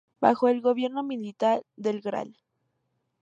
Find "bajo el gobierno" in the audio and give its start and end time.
0.19-1.03